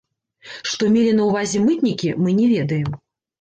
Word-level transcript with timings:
Што 0.71 0.87
мелі 0.95 1.11
на 1.17 1.27
ўвазе 1.27 1.61
мытнікі, 1.67 2.09
мы 2.23 2.35
не 2.39 2.47
ведаем. 2.55 2.89